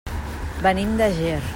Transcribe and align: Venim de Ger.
Venim 0.63 0.97
de 1.03 1.11
Ger. 1.21 1.41